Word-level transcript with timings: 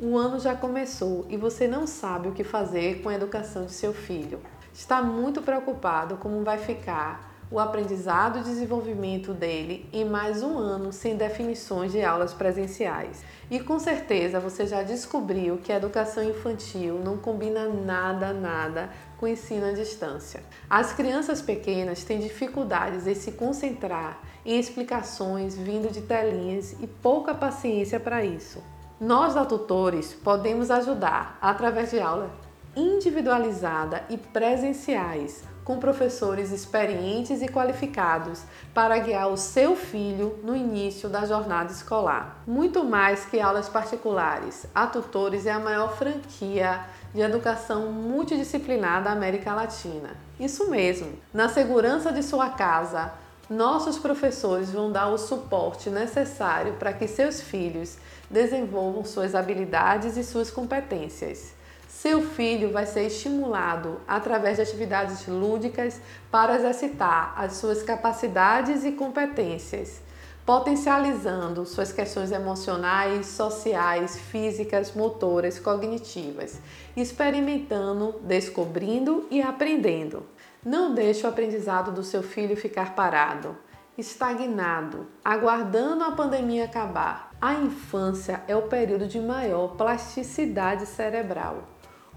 O 0.00 0.16
ano 0.16 0.38
já 0.38 0.54
começou 0.54 1.26
e 1.28 1.36
você 1.36 1.66
não 1.66 1.84
sabe 1.84 2.28
o 2.28 2.32
que 2.32 2.44
fazer 2.44 3.02
com 3.02 3.08
a 3.08 3.14
educação 3.16 3.66
de 3.66 3.72
seu 3.72 3.92
filho. 3.92 4.38
Está 4.72 5.02
muito 5.02 5.42
preocupado 5.42 6.18
como 6.18 6.44
vai 6.44 6.56
ficar 6.56 7.36
o 7.50 7.58
aprendizado 7.58 8.38
e 8.38 8.42
desenvolvimento 8.42 9.34
dele 9.34 9.88
em 9.92 10.04
mais 10.04 10.40
um 10.40 10.56
ano 10.56 10.92
sem 10.92 11.16
definições 11.16 11.90
de 11.90 12.00
aulas 12.00 12.32
presenciais. 12.32 13.24
E 13.50 13.58
com 13.58 13.80
certeza 13.80 14.38
você 14.38 14.68
já 14.68 14.84
descobriu 14.84 15.58
que 15.58 15.72
a 15.72 15.76
educação 15.78 16.22
infantil 16.22 17.00
não 17.04 17.16
combina 17.16 17.68
nada, 17.68 18.32
nada 18.32 18.90
com 19.16 19.26
o 19.26 19.28
ensino 19.28 19.66
à 19.66 19.72
distância. 19.72 20.44
As 20.70 20.92
crianças 20.92 21.42
pequenas 21.42 22.04
têm 22.04 22.20
dificuldades 22.20 23.04
em 23.08 23.16
se 23.16 23.32
concentrar 23.32 24.20
em 24.46 24.60
explicações 24.60 25.56
vindo 25.56 25.90
de 25.90 26.02
telinhas 26.02 26.76
e 26.80 26.86
pouca 26.86 27.34
paciência 27.34 27.98
para 27.98 28.24
isso. 28.24 28.62
Nós 29.00 29.34
da 29.34 29.44
Tutores 29.44 30.12
podemos 30.12 30.72
ajudar 30.72 31.38
através 31.40 31.92
de 31.92 32.00
aula 32.00 32.30
individualizada 32.74 34.02
e 34.10 34.18
presenciais 34.18 35.44
com 35.64 35.78
professores 35.78 36.50
experientes 36.50 37.40
e 37.40 37.46
qualificados 37.46 38.42
para 38.74 38.98
guiar 38.98 39.28
o 39.28 39.36
seu 39.36 39.76
filho 39.76 40.40
no 40.42 40.56
início 40.56 41.08
da 41.08 41.24
jornada 41.24 41.70
escolar. 41.70 42.42
Muito 42.44 42.82
mais 42.82 43.24
que 43.24 43.38
aulas 43.38 43.68
particulares, 43.68 44.66
a 44.74 44.88
Tutores 44.88 45.46
é 45.46 45.52
a 45.52 45.60
maior 45.60 45.96
franquia 45.96 46.80
de 47.14 47.20
educação 47.20 47.92
multidisciplinar 47.92 49.04
da 49.04 49.12
América 49.12 49.54
Latina. 49.54 50.10
Isso 50.40 50.68
mesmo, 50.68 51.12
na 51.32 51.48
segurança 51.48 52.10
de 52.10 52.24
sua 52.24 52.48
casa, 52.50 53.12
nossos 53.48 53.98
professores 53.98 54.70
vão 54.70 54.92
dar 54.92 55.08
o 55.08 55.16
suporte 55.16 55.88
necessário 55.88 56.74
para 56.74 56.92
que 56.92 57.08
seus 57.08 57.40
filhos 57.40 57.96
desenvolvam 58.30 59.04
suas 59.04 59.34
habilidades 59.34 60.16
e 60.18 60.24
suas 60.24 60.50
competências. 60.50 61.54
Seu 61.88 62.22
filho 62.22 62.70
vai 62.70 62.84
ser 62.84 63.06
estimulado 63.06 64.00
através 64.06 64.56
de 64.56 64.62
atividades 64.62 65.26
lúdicas 65.26 65.98
para 66.30 66.56
exercitar 66.56 67.32
as 67.36 67.54
suas 67.54 67.82
capacidades 67.82 68.84
e 68.84 68.92
competências, 68.92 70.00
potencializando 70.48 71.66
suas 71.66 71.92
questões 71.92 72.32
emocionais, 72.32 73.26
sociais, 73.26 74.18
físicas, 74.18 74.94
motoras, 74.94 75.58
cognitivas, 75.58 76.58
experimentando, 76.96 78.14
descobrindo 78.22 79.26
e 79.30 79.42
aprendendo. 79.42 80.22
Não 80.64 80.94
deixe 80.94 81.26
o 81.26 81.28
aprendizado 81.28 81.92
do 81.92 82.02
seu 82.02 82.22
filho 82.22 82.56
ficar 82.56 82.94
parado, 82.94 83.58
estagnado, 83.98 85.06
aguardando 85.22 86.02
a 86.04 86.12
pandemia 86.12 86.64
acabar. 86.64 87.30
A 87.38 87.52
infância 87.52 88.42
é 88.48 88.56
o 88.56 88.62
período 88.62 89.06
de 89.06 89.20
maior 89.20 89.76
plasticidade 89.76 90.86
cerebral. 90.86 91.64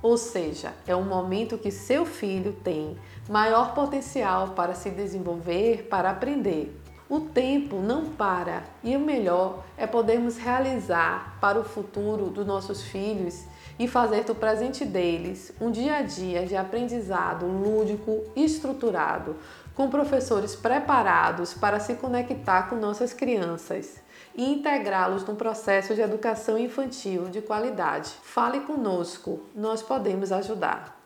Ou 0.02 0.16
seja, 0.16 0.74
é 0.88 0.96
um 0.96 1.04
momento 1.04 1.58
que 1.58 1.70
seu 1.70 2.06
filho 2.06 2.54
tem 2.64 2.98
maior 3.30 3.74
potencial 3.74 4.52
para 4.52 4.74
se 4.74 4.90
desenvolver, 4.90 5.90
para 5.90 6.12
aprender. 6.12 6.81
O 7.12 7.20
tempo 7.20 7.82
não 7.82 8.06
para 8.06 8.64
e 8.82 8.96
o 8.96 9.00
melhor 9.02 9.66
é 9.76 9.86
podermos 9.86 10.38
realizar 10.38 11.38
para 11.42 11.60
o 11.60 11.64
futuro 11.66 12.30
dos 12.30 12.46
nossos 12.46 12.84
filhos 12.84 13.44
e 13.78 13.86
fazer 13.86 14.24
do 14.24 14.34
presente 14.34 14.86
deles 14.86 15.52
um 15.60 15.70
dia 15.70 15.98
a 15.98 16.02
dia 16.04 16.46
de 16.46 16.56
aprendizado 16.56 17.46
lúdico 17.46 18.24
e 18.34 18.46
estruturado, 18.46 19.36
com 19.76 19.90
professores 19.90 20.56
preparados 20.56 21.54
para 21.54 21.82
se 21.82 21.96
conectar 21.96 22.70
com 22.70 22.78
nossas 22.78 23.12
crianças 23.12 24.02
e 24.34 24.50
integrá-los 24.50 25.26
no 25.26 25.36
processo 25.36 25.94
de 25.94 26.00
educação 26.00 26.58
infantil 26.58 27.26
de 27.26 27.42
qualidade. 27.42 28.10
Fale 28.24 28.62
conosco, 28.62 29.42
nós 29.54 29.82
podemos 29.82 30.32
ajudar. 30.32 31.01